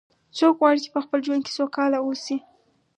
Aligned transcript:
څوک 0.37 0.53
غواړي 0.59 0.79
چې 0.85 0.89
په 0.95 0.99
خپل 1.05 1.19
ژوند 1.25 1.41
کې 1.45 1.55
سوکاله 1.57 1.97
و 1.99 2.05
اوسي 2.07 2.37